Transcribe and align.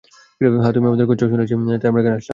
হ্যাঁ 0.55 0.73
তুমি 0.73 0.85
আমাদের 0.87 1.05
খুঁজছো 1.07 1.25
শুনেছি, 1.31 1.53
তাই 1.73 1.89
আমরা 1.89 2.01
এখানে 2.01 2.15
আসলাম। 2.15 2.29